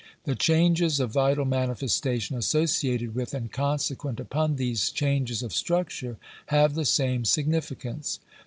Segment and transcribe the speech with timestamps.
[0.23, 6.17] The changes of vital manifestation associated with and con sequent upon these changes of structure,
[6.47, 8.17] have the same signi ficance.